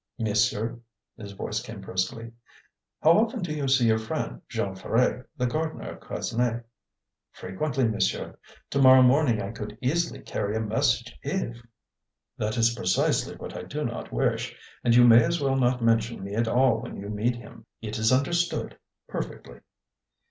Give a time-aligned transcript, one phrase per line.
[0.17, 0.79] "Monsieur?"
[1.15, 2.31] his voice came briskly.
[3.03, 6.63] "How often do you see your friend, Jean Ferret, the gardener of Quesnay?"
[7.33, 8.35] "Frequently, monsieur.
[8.71, 11.55] To morrow morning I could easily carry a message if"
[12.39, 14.55] "That is precisely what I do not wish.
[14.83, 17.99] And you may as well not mention me at all when you meet him." "It
[17.99, 18.79] is understood.
[19.07, 19.59] Perfectly."